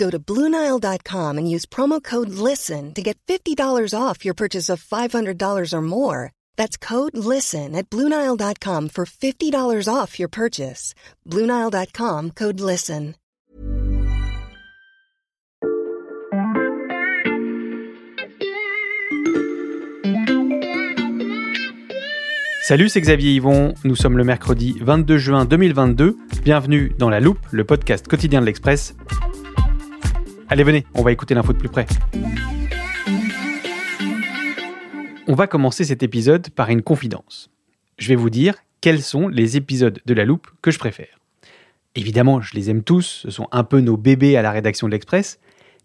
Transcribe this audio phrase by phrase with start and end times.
[0.00, 4.82] Go to Bluenile.com and use promo code LISTEN to get $50 off your purchase of
[4.82, 6.32] $500 or more.
[6.56, 10.94] That's code LISTEN at Bluenile.com for $50 off your purchase.
[11.28, 13.14] Bluenile.com code LISTEN.
[22.62, 23.74] Salut, c'est Xavier Yvon.
[23.84, 26.16] Nous sommes le mercredi 22 juin 2022.
[26.44, 28.94] Bienvenue dans La Loupe, le podcast quotidien de l'Express.
[30.52, 31.86] Allez, venez, on va écouter l'info de plus près.
[35.28, 37.50] On va commencer cet épisode par une confidence.
[37.98, 41.20] Je vais vous dire quels sont les épisodes de La Loupe que je préfère.
[41.94, 44.92] Évidemment, je les aime tous, ce sont un peu nos bébés à la rédaction de
[44.92, 45.38] l'Express,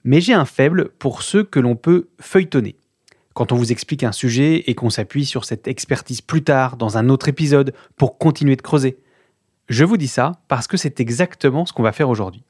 [0.04, 2.76] mais j'ai un faible pour ceux que l'on peut feuilletonner
[3.36, 6.98] quand on vous explique un sujet et qu'on s'appuie sur cette expertise plus tard dans
[6.98, 8.98] un autre épisode pour continuer de creuser.
[9.70, 12.44] Je vous dis ça parce que c'est exactement ce qu'on va faire aujourd'hui.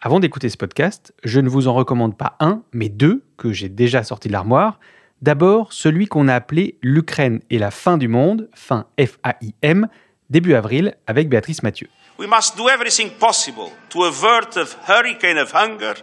[0.00, 3.68] Avant d'écouter ce podcast, je ne vous en recommande pas un, mais deux que j'ai
[3.68, 4.78] déjà sortis de l'armoire.
[5.22, 9.88] D'abord, celui qu'on a appelé L'Ukraine et la fin du monde, fin F-A-I-M,
[10.30, 11.88] début avril, avec Béatrice Mathieu.
[12.16, 15.94] We must do everything possible to avert a hurricane of hunger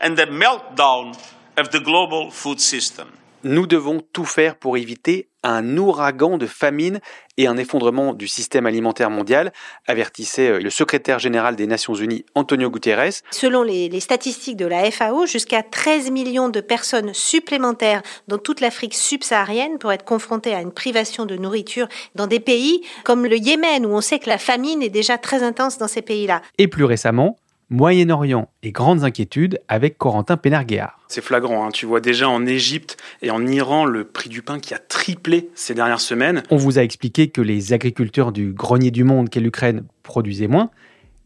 [0.00, 1.12] and the meltdown
[1.56, 3.06] of the global food system.
[3.48, 6.98] Nous devons tout faire pour éviter un ouragan de famine
[7.36, 9.52] et un effondrement du système alimentaire mondial,
[9.86, 13.22] avertissait euh, le secrétaire général des Nations Unies, Antonio Guterres.
[13.30, 18.60] Selon les, les statistiques de la FAO, jusqu'à 13 millions de personnes supplémentaires dans toute
[18.60, 21.86] l'Afrique subsaharienne pourraient être confrontées à une privation de nourriture
[22.16, 25.44] dans des pays comme le Yémen, où on sait que la famine est déjà très
[25.44, 26.42] intense dans ces pays-là.
[26.58, 27.36] Et plus récemment,
[27.68, 31.00] Moyen-Orient et grandes inquiétudes avec Corentin Pénard-Guéard.
[31.08, 31.70] C'est flagrant, hein.
[31.72, 35.50] tu vois déjà en Égypte et en Iran le prix du pain qui a triplé
[35.56, 36.44] ces dernières semaines.
[36.50, 40.70] On vous a expliqué que les agriculteurs du grenier du monde qu'est l'Ukraine produisaient moins,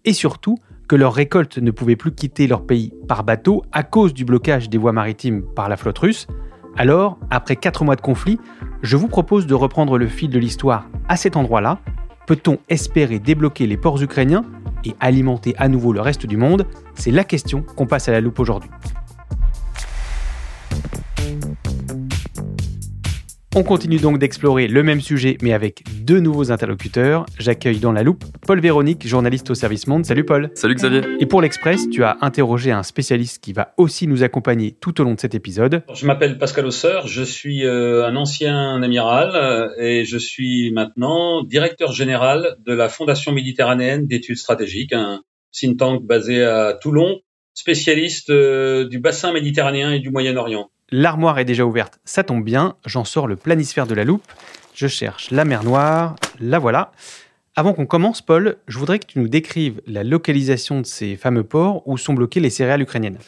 [0.06, 0.56] et surtout
[0.88, 4.70] que leurs récoltes ne pouvaient plus quitter leur pays par bateau à cause du blocage
[4.70, 6.26] des voies maritimes par la flotte russe.
[6.76, 8.38] Alors, après 4 mois de conflit,
[8.80, 11.80] je vous propose de reprendre le fil de l'histoire à cet endroit-là.
[12.26, 14.44] Peut-on espérer débloquer les ports ukrainiens
[14.84, 18.20] et alimenter à nouveau le reste du monde C'est la question qu'on passe à la
[18.20, 18.70] loupe aujourd'hui.
[23.56, 27.24] On continue donc d'explorer le même sujet, mais avec deux nouveaux interlocuteurs.
[27.38, 30.04] J'accueille dans la loupe Paul Véronique, journaliste au service Monde.
[30.04, 30.50] Salut Paul.
[30.54, 31.02] Salut Xavier.
[31.20, 35.04] Et pour l'Express, tu as interrogé un spécialiste qui va aussi nous accompagner tout au
[35.04, 35.84] long de cet épisode.
[35.94, 41.44] Je m'appelle Pascal Osseur, je suis euh, un ancien amiral euh, et je suis maintenant
[41.44, 45.22] directeur général de la Fondation méditerranéenne d'études stratégiques, un
[45.52, 47.20] think tank basé à Toulon,
[47.54, 50.70] spécialiste euh, du bassin méditerranéen et du Moyen-Orient.
[50.92, 54.26] L'armoire est déjà ouverte, ça tombe bien, j'en sors le planisphère de la loupe,
[54.74, 56.90] je cherche la mer Noire, la voilà.
[57.54, 61.44] Avant qu'on commence, Paul, je voudrais que tu nous décrives la localisation de ces fameux
[61.44, 63.18] ports où sont bloquées les céréales ukrainiennes.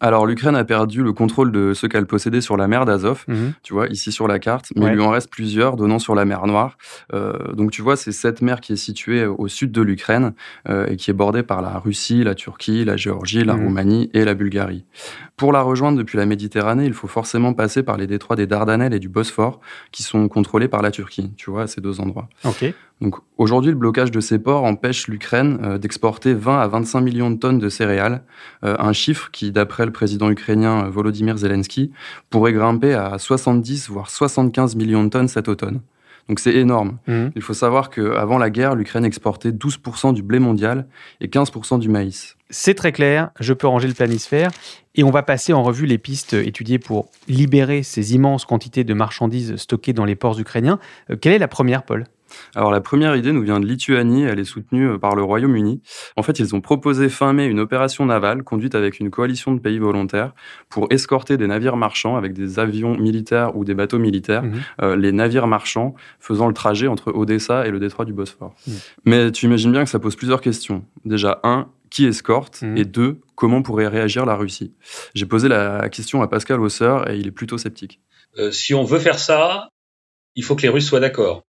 [0.00, 3.52] Alors l'Ukraine a perdu le contrôle de ce qu'elle possédait sur la mer d'Azov, Mhm.
[3.62, 4.90] tu vois, ici sur la carte, mais Ouais.
[4.92, 6.78] il lui en reste plusieurs donnant sur la mer Noire.
[7.12, 10.32] Euh, donc tu vois, c'est cette mer qui est située au sud de l'Ukraine
[10.68, 13.64] euh, et qui est bordée par la Russie, la Turquie, la Géorgie, la Mhm.
[13.66, 14.84] Roumanie et la Bulgarie.
[15.36, 18.94] Pour la rejoindre depuis la Méditerranée, il faut forcément passer par les détroits des Dardanelles
[18.94, 19.60] et du Bosphore,
[19.92, 22.28] qui sont contrôlés par la Turquie, tu vois, à ces deux endroits.
[23.00, 27.30] Donc aujourd'hui, le blocage de ces ports empêche l'Ukraine euh, d'exporter 20 à 25 millions
[27.30, 28.22] de tonnes de céréales,
[28.62, 31.90] un chiffre qui, d'après le président ukrainien euh, Volodymyr Zelensky,
[32.30, 35.80] pourrait grimper à 70 voire 75 millions de tonnes cet automne.
[36.28, 36.98] Donc c'est énorme.
[37.08, 37.32] Mhm.
[37.34, 40.86] Il faut savoir qu'avant la guerre, l'Ukraine exportait 12% du blé mondial
[41.20, 42.36] et 15% du maïs.
[42.50, 44.50] C'est très clair, je peux ranger le planisphère
[44.96, 48.92] et on va passer en revue les pistes étudiées pour libérer ces immenses quantités de
[48.92, 50.78] marchandises stockées dans les ports ukrainiens.
[51.10, 52.04] Euh, quelle est la première, Paul?
[52.54, 55.80] Alors la première idée nous vient de Lituanie, elle est soutenue euh, par le Royaume-Uni.
[56.16, 59.58] En fait, ils ont proposé fin mai une opération navale conduite avec une coalition de
[59.60, 60.32] pays volontaires
[60.68, 64.60] pour escorter des navires marchands avec des avions militaires ou des bateaux militaires, Mhm.
[64.82, 68.54] euh, les navires marchands faisant le trajet entre Odessa et le détroit du Bosphore.
[68.66, 68.74] Mhm.
[69.06, 70.84] Mais tu imagines bien que ça pose plusieurs questions.
[71.04, 72.76] Déjà, un, qui escorte Mhm.
[72.76, 74.74] Et deux, comment pourrait réagir la Russie?
[75.14, 78.00] J'ai posé la question à Pascal Hausser et il est plutôt sceptique.
[78.38, 79.68] Euh, si on veut faire ça,
[80.36, 81.42] il faut que les Russes soient d'accord.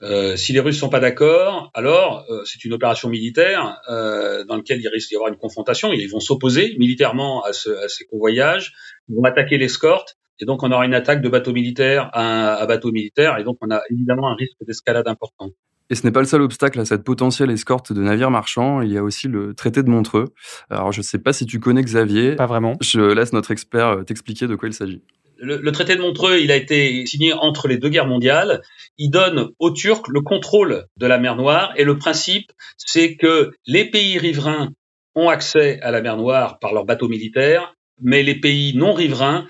[0.00, 4.56] Euh, si les Russes sont pas d'accord, alors euh, c'est une opération militaire euh, dans
[4.56, 5.92] laquelle il risque d'y avoir une confrontation.
[5.92, 8.72] Ils vont s'opposer militairement à, ce, à ces convoyages.
[9.08, 10.16] Ils vont attaquer l'escorte.
[10.40, 13.38] Et donc, on aura une attaque de bateau militaire à, à bateau militaire.
[13.38, 15.50] Et donc, on a évidemment un risque d'escalade important.
[15.90, 18.82] Et ce n'est pas le seul obstacle à cette potentielle escorte de navires marchands.
[18.82, 20.26] Il y a aussi le traité de Montreux.
[20.70, 22.36] Alors, je ne sais pas si tu connais Xavier.
[22.36, 22.76] Pas vraiment.
[22.80, 25.02] Je laisse notre expert euh, t'expliquer de quoi il s'agit.
[25.38, 28.60] Le, le, traité de Montreux, il a été signé entre les deux guerres mondiales.
[28.98, 33.52] Il donne aux Turcs le contrôle de la mer Noire et le principe, c'est que
[33.66, 34.70] les pays riverains
[35.14, 39.46] ont accès à la mer Noire par leurs bateaux militaires, mais les pays non riverains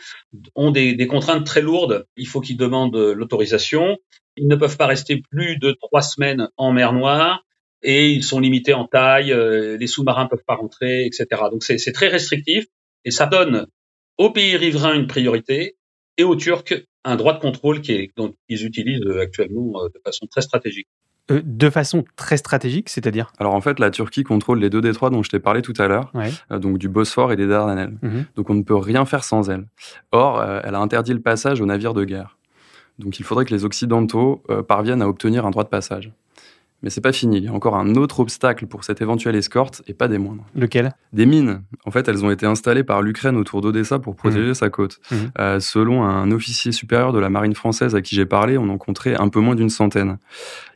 [0.54, 2.06] ont des, contraintes très lourdes.
[2.16, 3.96] Il faut qu'ils demandent l'autorisation.
[4.36, 7.44] Ils ne peuvent pas rester plus de trois semaines en mer Noire
[7.82, 9.34] et ils sont limités en taille.
[9.78, 11.26] Les sous-marins peuvent pas rentrer, etc.
[11.50, 12.66] Donc c'est très restrictif
[13.04, 13.66] et ça donne
[14.16, 15.76] aux pays riverains une priorité
[16.16, 20.26] et aux Turcs un droit de contrôle qui est, dont ils utilisent actuellement de façon
[20.26, 20.88] très stratégique.
[21.30, 25.10] Euh, de façon très stratégique, c'est-à-dire Alors en fait, la Turquie contrôle les deux détroits
[25.10, 26.30] dont je t'ai parlé tout à l'heure, ouais.
[26.52, 27.96] euh, donc du Bosphore et des Dardanelles.
[28.02, 28.25] -hmm.
[28.36, 29.66] Donc on ne peut rien faire sans elle.
[30.12, 32.38] Or, euh, elle a interdit le passage aux navires de guerre.
[32.98, 36.10] Donc il faudrait que les Occidentaux parviennent à obtenir un droit de passage.
[36.82, 37.38] Mais c'est pas fini.
[37.38, 40.44] Il y a encore un autre obstacle pour cette éventuelle escorte, et pas des moindres.
[40.54, 40.92] Lequel?
[41.12, 41.62] Des mines.
[41.84, 44.54] En fait, elles ont été installées par l'Ukraine autour d'Odessa pour protéger mmh.
[44.54, 45.00] sa côte.
[45.10, 45.16] Mmh.
[45.40, 48.78] Euh, selon un officier supérieur de la marine française à qui j'ai parlé, on en
[48.78, 50.19] compterait un peu moins d'une centaine.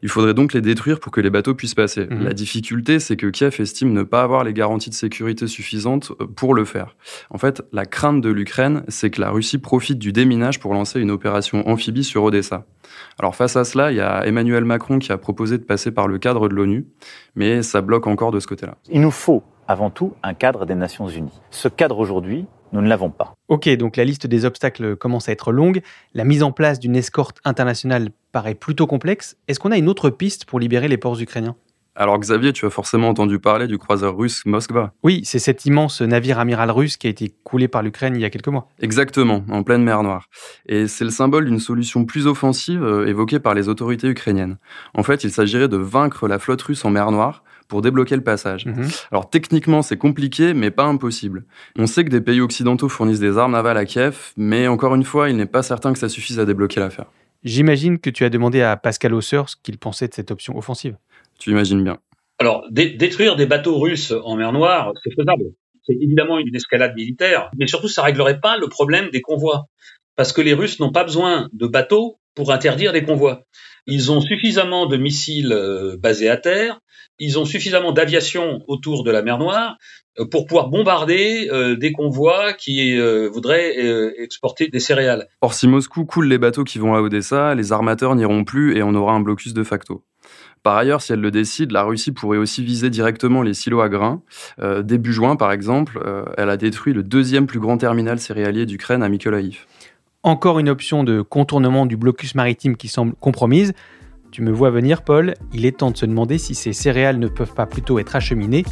[0.03, 2.07] Il faudrait donc les détruire pour que les bateaux puissent passer.
[2.07, 2.25] Mmh.
[2.25, 6.27] La difficulté, c'est que Kiev estime ne pas avoir les garanties de sécurité suffisantes euh,
[6.27, 6.97] pour le faire.
[7.31, 10.99] En fait, la crainte de l'Ukraine, c'est que la Russie profite du déminage pour lancer
[10.99, 12.67] une opération amphibie sur Odessa.
[13.19, 16.09] Alors face à cela, il y a Emmanuel Macron qui a proposé de passer par
[16.09, 16.87] le cadre de l'ONU,
[17.35, 18.75] mais ça bloque encore de ce côté-là.
[18.91, 21.41] Il nous faut avant tout un cadre des Nations Unies.
[21.51, 23.35] Ce cadre aujourd'hui, nous ne l'avons pas.
[23.49, 25.83] Ok, donc la liste des obstacles commence à être longue.
[26.15, 29.37] La mise en place d'une escorte internationale paraît plutôt complexe.
[29.47, 31.57] Est-ce qu'on a une autre piste pour libérer les ports ukrainiens?
[31.95, 34.93] Alors Xavier, tu as forcément entendu parler du croiseur russe Moskva.
[35.03, 38.25] Oui, c'est cet immense navire amiral russe qui a été coulé par l'Ukraine il y
[38.25, 38.69] a quelques mois.
[38.81, 40.29] Exactement, en pleine mer Noire.
[40.67, 44.57] Et c'est le symbole d'une solution plus offensive euh, évoquée par les autorités ukrainiennes.
[44.95, 48.23] En fait, il s'agirait de vaincre la flotte russe en mer Noire pour débloquer le
[48.23, 48.67] passage.
[48.67, 48.85] Mhm.
[48.85, 48.89] Mmh.
[49.11, 51.45] Alors techniquement, c'est compliqué, mais pas impossible.
[51.79, 55.05] On sait que des pays occidentaux fournissent des armes navales à Kiev, mais encore une
[55.05, 57.07] fois, il n'est pas certain que ça suffise à débloquer l'affaire.
[57.45, 60.97] J'imagine que tu as demandé à Pascal Hausser ce qu'il pensait de cette option offensive.
[61.39, 61.99] Tu imagines bien.
[62.39, 65.45] Alors, dé détruire des bateaux russes en mer Noire, c'est faisable.
[65.85, 69.67] C'est évidemment une escalade militaire, mais surtout, ça réglerait pas le problème des convois.
[70.17, 73.45] Parce que les Russes n'ont pas besoin de bateaux pour interdire les convois.
[73.87, 76.81] Ils ont suffisamment de missiles euh, basés à terre,
[77.19, 79.77] ils ont suffisamment d'aviation autour de la mer Noire
[80.19, 82.97] euh, pour pouvoir bombarder euh, des convois qui
[83.29, 83.75] voudraient
[84.19, 85.27] exporter des céréales.
[85.41, 88.83] Or, si Moscou coule les bateaux qui vont à Odessa, les armateurs n'iront plus et
[88.83, 90.05] on aura un blocus de facto.
[90.63, 93.89] Par ailleurs, si elle le décide, la Russie pourrait aussi viser directement les silos à
[93.89, 94.23] grains.
[94.85, 96.01] Début juin, par exemple,
[96.39, 99.67] elle a détruit le deuxième plus grand terminal céréalier d'Ukraine à Mykolaiv.
[100.25, 103.73] Encore une option de contournement du blocus maritime qui semble compromise.
[104.31, 107.27] Tu me vois venir, Paul, il est temps de se demander si ces céréales ne
[107.27, 108.65] peuvent pas plutôt être acheminées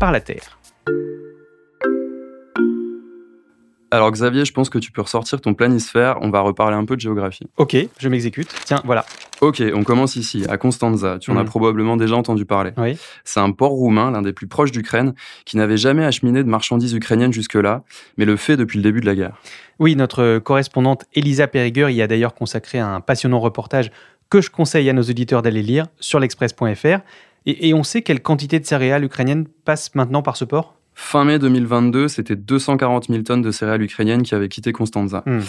[0.00, 0.58] par la terre.
[3.94, 6.96] Alors Xavier, je pense que tu peux ressortir ton planisphère, on va reparler un peu
[6.96, 7.46] de géographie.
[7.58, 8.52] Ok, je m'exécute.
[8.64, 9.06] Tiens, voilà.
[9.40, 11.18] Ok, on commence ici, à Constanza.
[11.20, 11.40] Tu en Mhm.
[11.40, 12.72] as probablement déjà entendu parler.
[12.76, 12.98] Oui.
[13.22, 16.92] C'est un port roumain, l'un des plus proches d'Ukraine, qui n'avait jamais acheminé de marchandises
[16.92, 17.84] ukrainiennes jusque-là,
[18.16, 19.36] mais le fait depuis le début de la guerre.
[19.78, 23.92] Oui, notre correspondante Elisa Perrigueur y a d'ailleurs consacré un passionnant reportage
[24.28, 26.98] que je conseille à nos auditeurs d'aller lire sur l'express.fr.
[27.46, 30.74] Et, et on sait quelle quantité de céréales ukrainiennes passe maintenant par ce port?
[30.94, 35.22] Fin mai 2022, c'était 240 000 tonnes de céréales ukrainiennes qui avaient quitté Constanza.
[35.26, 35.40] Hmm.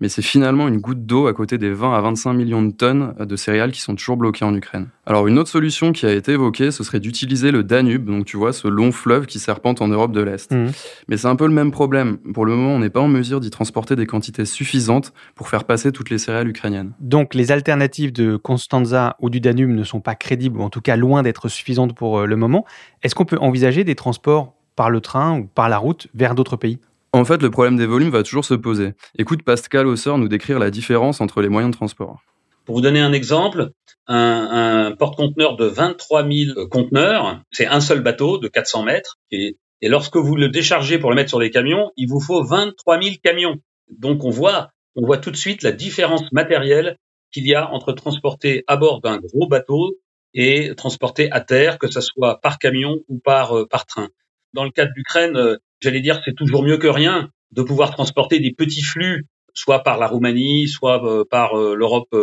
[0.00, 3.14] Mais c'est finalement une goutte d'eau à côté des 20 à 25 millions de tonnes
[3.18, 4.88] de céréales qui sont toujours bloquées en Ukraine.
[5.06, 8.38] Alors une autre solution qui a été évoquée, ce serait d'utiliser le Danube, donc tu
[8.38, 10.50] vois ce long fleuve qui serpente en Europe de l'Est.
[10.52, 10.72] Mhm.
[11.08, 12.16] Mais c'est un peu le même problème.
[12.32, 15.64] Pour le moment, on n'est pas en mesure d'y transporter des quantités suffisantes pour faire
[15.64, 16.92] passer toutes les céréales ukrainiennes.
[17.00, 20.80] Donc les alternatives de Constanza ou du Danube ne sont pas crédibles, ou en tout
[20.80, 22.64] cas loin d'être suffisantes pour euh, le moment.
[23.02, 26.56] Est-ce qu'on peut envisager des transports par le train ou par la route vers d'autres
[26.56, 26.78] pays
[27.12, 28.94] En fait, le problème des volumes va toujours se poser.
[29.18, 32.20] Écoute Pascal Hausser nous décrire la différence entre les moyens de transport.
[32.64, 33.72] Pour vous donner un exemple,
[34.06, 37.42] un, un porte-conteneurs de 23 000 conteneurs.
[37.50, 39.18] C'est un seul bateau de 400 mètres.
[39.30, 42.42] Et, et lorsque vous le déchargez pour le mettre sur les camions, il vous faut
[42.42, 43.56] 23 000 camions.
[43.90, 46.96] Donc on voit, on voit tout de suite la différence matérielle
[47.32, 49.98] qu'il y a entre transporter à bord d'un gros bateau
[50.32, 54.08] et transporter à terre, que ce soit par camion ou par, euh, par train.
[54.54, 57.90] Dans le cas de l'Ukraine, euh, j'allais dire c'est toujours mieux que rien de pouvoir
[57.90, 62.14] transporter des petits flux, soit par la Roumanie, soit euh, par l'Europe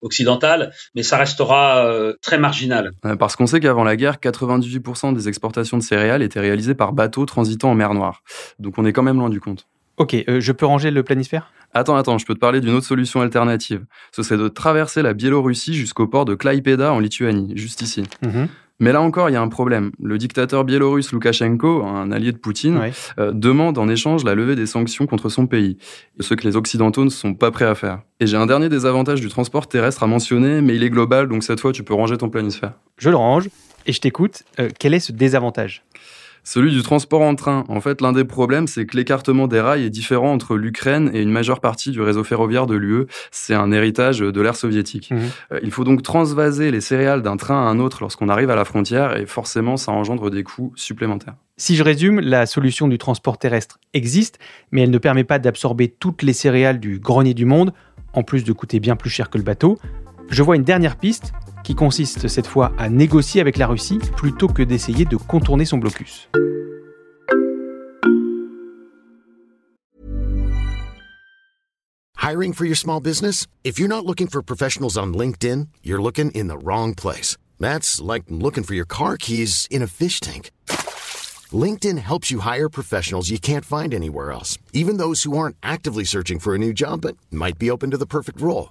[0.00, 2.92] occidentale, mais ça restera très marginal.
[3.18, 7.26] Parce qu'on sait qu'avant la guerre, 98% des exportations de céréales étaient réalisées par bateaux
[7.26, 8.22] transitant en mer Noire.
[8.58, 9.66] Donc on est quand même loin du compte.
[9.96, 11.52] Ok, je peux ranger le planisphère?
[11.74, 13.84] Attends, attends, je peux te parler d'une autre solution alternative.
[14.12, 18.04] Ce serait de traverser la Biélorussie jusqu'au port de Klaipeda en Lituanie, juste ici.
[18.22, 18.48] Mhm.
[18.80, 19.90] Mais là encore, il y a un problème.
[20.00, 22.80] Le dictateur biélorusse Loukachenko, un allié de Poutine,
[23.18, 25.78] euh, demande en échange la levée des sanctions contre son pays,
[26.20, 28.02] ce que les Occidentaux ne sont pas prêts à faire.
[28.20, 31.42] Et j'ai un dernier désavantage du transport terrestre à mentionner, mais il est global, donc
[31.42, 32.74] cette fois, tu peux ranger ton planisphère.
[32.98, 33.48] Je le range,
[33.86, 34.44] et je t'écoute.
[34.60, 35.82] Euh, quel est ce désavantage?
[36.48, 37.64] Celui du transport en train.
[37.68, 41.20] En fait, l'un des problèmes, c'est que l'écartement des rails est différent entre l'Ukraine et
[41.20, 43.04] une majeure partie du réseau ferroviaire de l'UE.
[43.30, 45.10] C'est un héritage de l'ère soviétique.
[45.10, 45.18] Mhm.
[45.52, 48.56] Euh, il faut donc transvaser les céréales d'un train à un autre lorsqu'on arrive à
[48.56, 51.34] la frontière et forcément, ça engendre des coûts supplémentaires.
[51.58, 54.38] Si je résume, la solution du transport terrestre existe,
[54.72, 57.74] mais elle ne permet pas d'absorber toutes les céréales du grenier du monde,
[58.14, 59.78] en plus de coûter bien plus cher que le bateau.
[60.30, 61.32] Je vois une dernière piste,
[61.68, 65.76] qui consiste cette fois à négocier avec la Russie plutôt que d'essayer de contourner son
[65.76, 66.26] blocus.
[72.16, 73.46] Hiring for your small business?
[73.64, 77.36] If you're not looking for professionals on LinkedIn, you're looking in the wrong place.
[77.60, 80.52] That's like looking for your car keys in a fish tank.
[81.52, 86.04] LinkedIn helps you hire professionals you can't find anywhere else, even those who aren't actively
[86.04, 88.70] searching for a new job but might be open to the perfect role.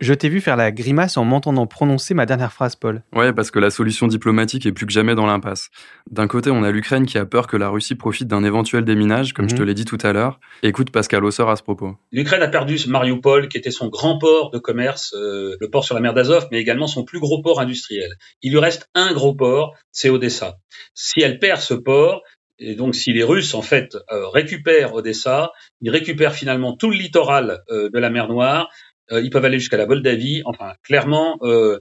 [0.00, 3.02] Je t'ai vu faire la grimace en m'entendant prononcer ma dernière phrase, Paul.
[3.12, 5.70] Ouais, parce que la solution diplomatique est plus que jamais dans l'impasse.
[6.10, 9.32] D'un côté, on a l'Ukraine qui a peur que la Russie profite d'un éventuel déminage,
[9.32, 9.66] comme je te Mhm.
[9.68, 10.38] l'ai dit tout à l'heure.
[10.62, 11.96] Écoute Pascal Ossor à ce propos.
[12.12, 15.96] L'Ukraine a perdu Mariupol, qui était son grand port de commerce, euh, le port sur
[15.96, 18.10] la mer d'Azov, mais également son plus gros port industriel.
[18.42, 20.58] Il lui reste un gros port, c'est Odessa.
[20.94, 22.22] Si elle perd ce port,
[22.60, 25.50] et donc si les Russes en fait euh, récupèrent Odessa,
[25.80, 28.68] ils récupèrent finalement tout le littoral euh, de la mer Noire,
[29.10, 30.42] ils peuvent aller jusqu'à la Moldavie.
[30.44, 31.78] Enfin, clairement, euh,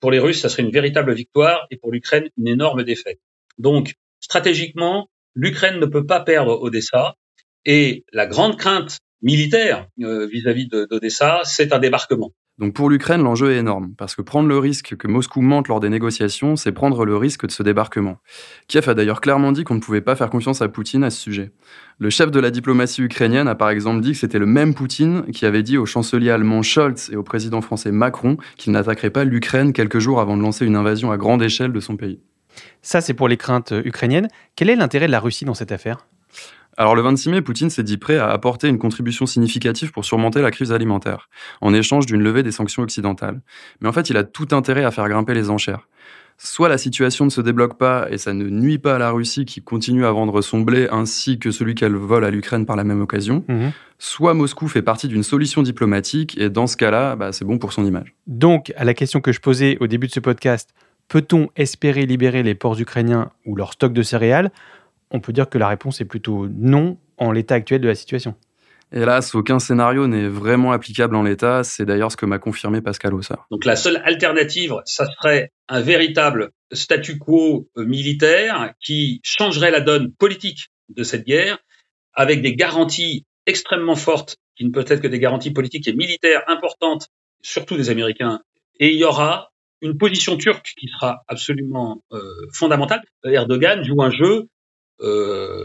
[0.00, 3.20] pour les Russes, ça serait une véritable victoire, et pour l'Ukraine, une énorme défaite.
[3.58, 7.14] Donc, stratégiquement, l'Ukraine ne peut pas perdre Odessa,
[7.64, 12.32] et la grande crainte militaire euh, vis-à-vis de- d'Odessa, c'est un débarquement.
[12.58, 15.80] Donc pour l'Ukraine, l'enjeu est énorme, parce que prendre le risque que Moscou mente lors
[15.80, 18.18] des négociations, c'est prendre le risque de ce débarquement.
[18.68, 21.20] Kiev a d'ailleurs clairement dit qu'on ne pouvait pas faire confiance à Poutine à ce
[21.20, 21.50] sujet.
[21.98, 25.24] Le chef de la diplomatie ukrainienne a par exemple dit que c'était le même Poutine
[25.32, 29.24] qui avait dit au chancelier allemand Scholz et au président français Macron qu'il n'attaquerait pas
[29.24, 32.20] l'Ukraine quelques jours avant de lancer une invasion à grande échelle de son pays.
[32.82, 34.28] Ça, c'est pour les craintes euh, ukrainiennes.
[34.54, 36.06] Quel est l'intérêt de la Russie dans cette affaire?
[36.76, 40.42] Alors le 26 mai, Poutine s'est dit prêt à apporter une contribution significative pour surmonter
[40.42, 41.28] la crise alimentaire,
[41.60, 43.40] en échange d'une levée des sanctions occidentales.
[43.80, 45.88] Mais en fait, il a tout intérêt à faire grimper les enchères.
[46.36, 49.44] Soit la situation ne se débloque pas et ça ne nuit pas à la Russie
[49.44, 52.82] qui continue à vendre son blé ainsi que celui qu'elle vole à l'Ukraine par la
[52.82, 53.70] même occasion, Mhm.
[54.00, 57.72] soit Moscou fait partie d'une solution diplomatique et dans ce cas-là, bah, c'est bon pour
[57.72, 58.14] son image.
[58.26, 60.70] Donc, à la question que je posais au début de ce podcast,
[61.06, 64.50] peut-on espérer libérer les ports ukrainiens ou leur stock de céréales?
[65.14, 68.34] On peut dire que la réponse est plutôt non en l'état actuel de la situation.
[68.90, 73.14] Hélas, aucun scénario n'est vraiment applicable en l'état, c'est d'ailleurs ce que m'a confirmé Pascal
[73.14, 73.46] Ossard.
[73.52, 79.80] Donc la seule alternative, ça serait un véritable statu quo euh, militaire qui changerait la
[79.80, 81.58] donne politique de cette guerre
[82.12, 86.42] avec des garanties extrêmement fortes, qui ne peuvent être que des garanties politiques et militaires
[86.48, 87.06] importantes,
[87.40, 88.40] surtout des Américains.
[88.80, 92.20] Et il y aura une position turque qui sera absolument euh,
[92.52, 93.02] fondamentale.
[93.22, 94.53] Erdogan joue un jeu euh,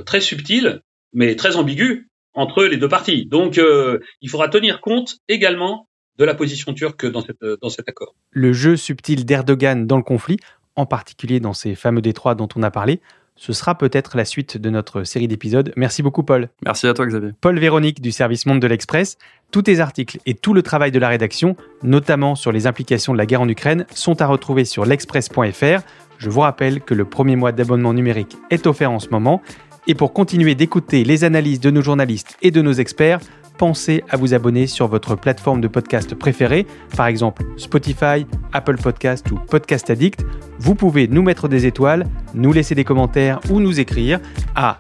[0.06, 0.82] très subtil,
[1.14, 3.26] mais très ambigu entre les deux parties.
[3.26, 7.88] Donc euh, il faudra tenir compte également de la position turque dans, cette, dans cet
[7.88, 8.16] accord.
[8.32, 10.38] Le jeu subtil d'Erdogan dans le conflit,
[10.76, 13.02] en particulier dans ces fameux détroits dont on a parlé,
[13.40, 15.72] ce sera peut-être la suite de notre série d'épisodes.
[15.78, 16.50] Merci beaucoup Paul.
[16.66, 17.30] Merci à toi Xavier.
[17.40, 19.18] Paul Véronique du service Monde de l'Express.
[19.52, 23.18] Tous tes articles et tout le travail de la rédaction, notamment sur les implications de
[23.18, 25.82] la guerre en Ukraine, sont à retrouver sur l'express.fr.
[26.18, 29.42] Je vous rappelle que le premier mois d'abonnement numérique est offert en ce moment
[29.90, 33.22] Et pour continuer d'écouter les analyses de nos journalistes et de nos experts,
[33.58, 39.32] pensez à vous abonner sur votre plateforme de podcast préférée, par exemple Spotify, Apple Podcast
[39.32, 40.24] ou Podcast Addict.
[40.60, 42.06] Vous pouvez nous mettre des étoiles,
[42.36, 44.20] nous laisser des commentaires ou nous écrire
[44.56, 44.80] à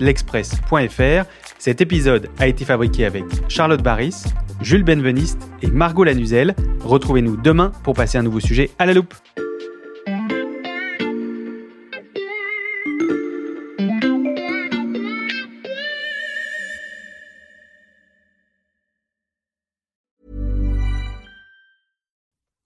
[0.00, 1.24] l'express.fr.
[1.60, 4.24] Cet épisode a été fabriqué avec Charlotte Barris,
[4.62, 6.56] Jules Benveniste et Margot Lanuzel.
[6.80, 9.14] Retrouvez-nous demain pour passer un nouveau sujet à la loupe.